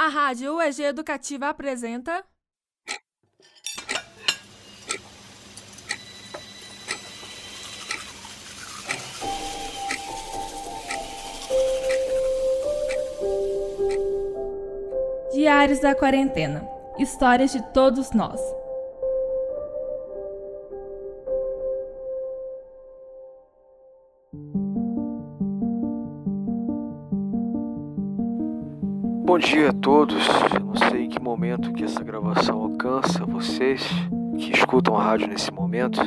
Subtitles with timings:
[0.00, 2.24] A Rádio UEG Educativa apresenta.
[15.32, 16.64] Diários da Quarentena
[16.96, 18.40] Histórias de todos nós.
[29.28, 30.26] Bom dia a todos.
[30.54, 33.86] Eu não sei em que momento que essa gravação alcança vocês
[34.38, 36.00] que escutam a rádio nesse momento,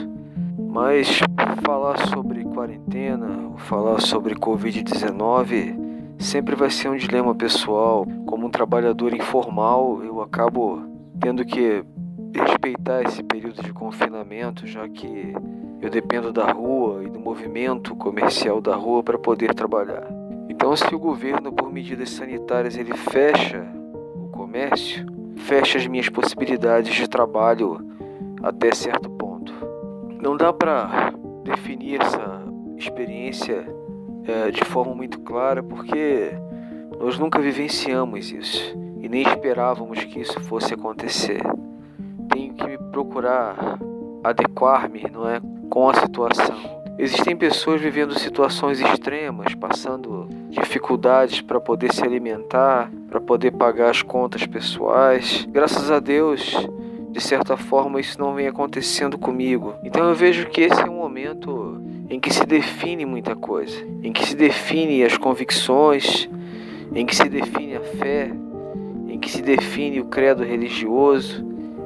[0.58, 1.20] mas
[1.63, 3.27] falar sobre quarentena,
[3.58, 8.08] falar sobre Covid-19 sempre vai ser um dilema pessoal.
[8.26, 10.82] Como um trabalhador informal, eu acabo
[11.20, 11.85] tendo que
[12.34, 15.32] respeitar esse período de confinamento, já que
[15.80, 20.21] eu dependo da rua e do movimento comercial da rua para poder trabalhar.
[20.52, 23.66] Então, se o governo, por medidas sanitárias, ele fecha
[24.14, 25.05] o comércio,
[25.38, 27.80] fecha as minhas possibilidades de trabalho
[28.44, 29.54] até certo ponto.
[30.22, 31.13] Não dá para
[31.46, 32.44] definir essa
[32.76, 33.66] experiência
[34.27, 36.32] é, de forma muito clara, porque
[36.99, 41.41] nós nunca vivenciamos isso e nem esperávamos que isso fosse acontecer.
[42.29, 43.79] Tenho que me procurar
[44.22, 46.80] adequar-me, não é, com a situação.
[47.02, 54.04] Existem pessoas vivendo situações extremas, passando dificuldades para poder se alimentar, para poder pagar as
[54.04, 55.48] contas pessoais.
[55.49, 56.55] Graças a Deus,
[57.10, 59.74] de certa forma, isso não vem acontecendo comigo.
[59.84, 64.13] Então eu vejo que esse é um momento em que se define muita coisa, em
[64.13, 66.29] que se define as convicções,
[66.94, 68.31] em que se define a fé,
[69.07, 71.44] em que se define o credo religioso,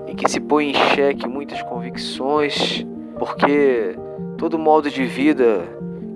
[0.08, 2.86] em que se põe em xeque muitas convicções,
[3.17, 3.95] porque
[4.38, 5.64] todo modo de vida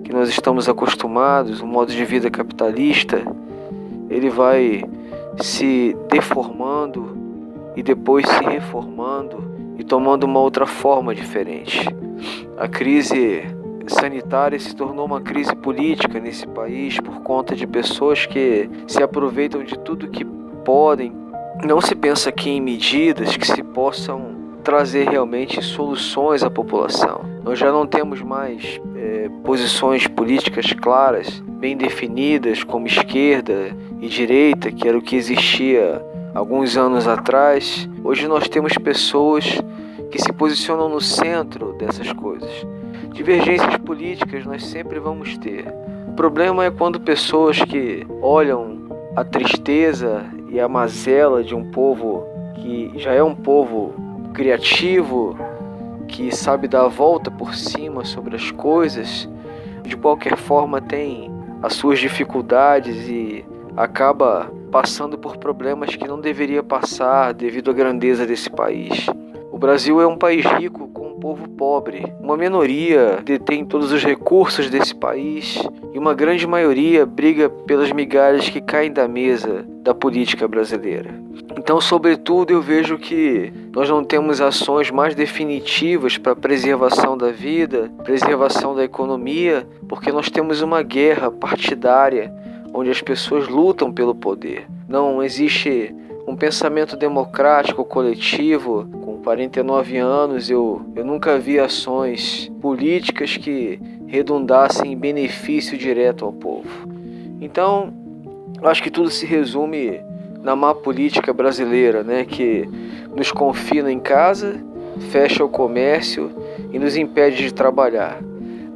[0.04, 3.22] que nós estamos acostumados, o modo de vida capitalista,
[4.08, 4.84] ele vai
[5.40, 7.16] se deformando
[7.76, 9.42] e depois se reformando
[9.78, 11.86] e tomando uma outra forma diferente.
[12.58, 13.42] A crise
[13.86, 19.64] sanitária se tornou uma crise política nesse país por conta de pessoas que se aproveitam
[19.64, 20.24] de tudo que
[20.64, 21.12] podem.
[21.64, 27.22] Não se pensa aqui em medidas que se possam trazer realmente soluções à população.
[27.42, 34.70] Nós já não temos mais é, posições políticas claras, bem definidas, como esquerda e direita,
[34.70, 36.00] que era o que existia
[36.34, 37.88] alguns anos atrás.
[38.04, 39.60] Hoje nós temos pessoas
[40.10, 42.50] que se posicionam no centro dessas coisas.
[43.12, 45.66] Divergências políticas nós sempre vamos ter.
[46.08, 48.78] O problema é quando pessoas que olham
[49.16, 52.24] a tristeza e a mazela de um povo
[52.56, 54.09] que já é um povo
[54.40, 55.36] criativo,
[56.08, 59.28] que sabe dar a volta por cima sobre as coisas,
[59.84, 61.30] de qualquer forma tem
[61.62, 63.44] as suas dificuldades e
[63.76, 69.04] acaba passando por problemas que não deveria passar devido à grandeza desse país.
[69.52, 70.88] O Brasil é um país rico
[71.20, 72.12] povo pobre.
[72.20, 78.48] Uma minoria detém todos os recursos desse país e uma grande maioria briga pelas migalhas
[78.48, 81.14] que caem da mesa da política brasileira.
[81.58, 87.90] Então, sobretudo, eu vejo que nós não temos ações mais definitivas para preservação da vida,
[88.04, 92.32] preservação da economia, porque nós temos uma guerra partidária
[92.72, 94.66] onde as pessoas lutam pelo poder.
[94.88, 95.94] Não existe
[96.30, 98.86] um pensamento democrático coletivo.
[99.02, 106.32] Com 49 anos, eu, eu nunca vi ações políticas que redundassem em benefício direto ao
[106.32, 106.88] povo.
[107.40, 107.92] Então,
[108.62, 110.00] acho que tudo se resume
[110.40, 112.68] na má política brasileira, né, que
[113.14, 114.54] nos confina em casa,
[115.10, 116.30] fecha o comércio
[116.72, 118.20] e nos impede de trabalhar.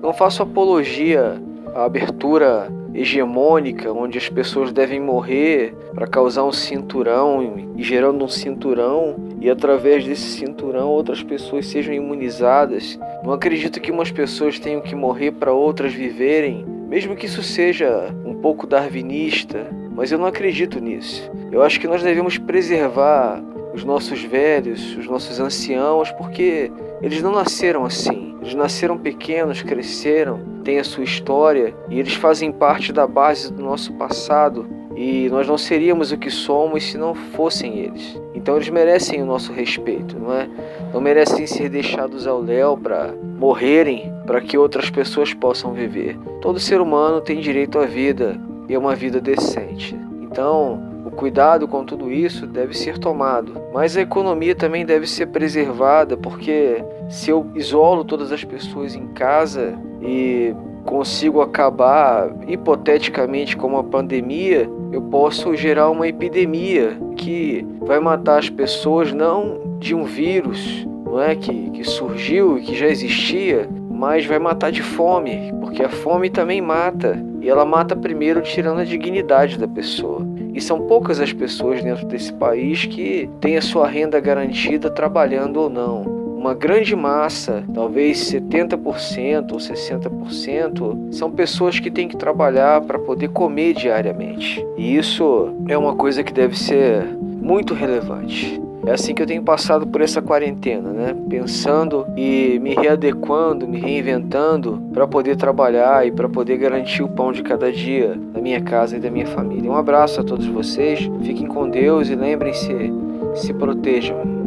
[0.03, 1.41] Não faço apologia
[1.75, 8.28] à abertura hegemônica, onde as pessoas devem morrer para causar um cinturão e gerando um
[8.28, 12.99] cinturão e através desse cinturão outras pessoas sejam imunizadas.
[13.25, 18.15] Não acredito que umas pessoas tenham que morrer para outras viverem, mesmo que isso seja
[18.25, 21.31] um pouco darwinista, mas eu não acredito nisso.
[21.50, 23.43] Eu acho que nós devemos preservar
[23.75, 26.70] os nossos velhos, os nossos anciãos, porque
[27.02, 28.37] eles não nasceram assim.
[28.40, 33.62] Eles nasceram pequenos, cresceram, têm a sua história e eles fazem parte da base do
[33.62, 34.66] nosso passado.
[34.96, 38.20] E nós não seríamos o que somos se não fossem eles.
[38.34, 40.49] Então eles merecem o nosso respeito, não é?
[40.93, 46.16] Não merecem ser deixados ao léu para morrerem para que outras pessoas possam viver.
[46.40, 49.96] Todo ser humano tem direito à vida e a uma vida decente.
[50.22, 53.61] Então, o cuidado com tudo isso deve ser tomado.
[53.72, 59.08] Mas a economia também deve ser preservada, porque se eu isolo todas as pessoas em
[59.08, 60.55] casa e
[60.85, 68.51] consigo acabar hipoteticamente com uma pandemia, eu posso gerar uma epidemia que vai matar as
[68.51, 74.27] pessoas não de um vírus, não é que, que surgiu e que já existia, mas
[74.27, 77.19] vai matar de fome, porque a fome também mata.
[77.41, 80.27] E ela mata primeiro tirando a dignidade da pessoa.
[80.55, 85.59] E são poucas as pessoas dentro desse país que têm a sua renda garantida trabalhando
[85.59, 86.24] ou não.
[86.44, 93.29] Uma grande massa, talvez 70% ou 60%, são pessoas que têm que trabalhar para poder
[93.29, 94.62] comer diariamente.
[94.76, 98.61] E isso é uma coisa que deve ser muito relevante.
[98.85, 101.17] É assim que eu tenho passado por essa quarentena, né?
[101.31, 107.32] Pensando e me readequando, me reinventando para poder trabalhar e para poder garantir o pão
[107.32, 109.70] de cada dia da minha casa e da minha família.
[109.70, 112.93] Um abraço a todos vocês, fiquem com Deus e lembrem-se,
[113.35, 114.44] se protejam.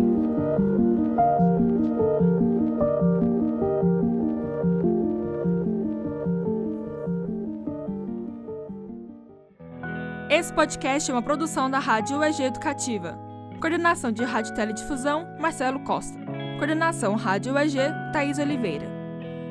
[10.30, 13.18] Esse podcast é uma produção da Rádio UEG Educativa.
[13.62, 16.20] Coordenação de Rádio Teledifusão, Marcelo Costa.
[16.58, 17.78] Coordenação Rádio UEG,
[18.12, 18.86] Thaís Oliveira.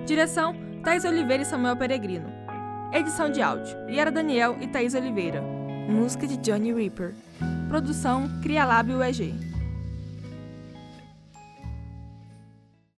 [0.04, 2.30] Direção, Thaís Oliveira e Samuel Peregrino.
[2.92, 5.40] Edição de áudio, Yara Daniel e Thaís Oliveira.
[5.88, 7.14] Música de Johnny Reaper.
[7.70, 9.34] Produção, Crialab UEG.